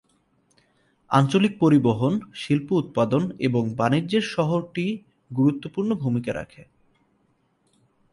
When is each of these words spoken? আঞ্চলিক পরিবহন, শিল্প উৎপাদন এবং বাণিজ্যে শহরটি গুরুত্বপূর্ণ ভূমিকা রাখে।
আঞ্চলিক 1.11 1.53
পরিবহন, 1.59 2.13
শিল্প 2.33 2.67
উৎপাদন 2.71 3.23
এবং 3.39 3.63
বাণিজ্যে 3.75 4.19
শহরটি 4.33 4.85
গুরুত্বপূর্ণ 5.31 5.89
ভূমিকা 5.95 6.31
রাখে। 6.33 6.63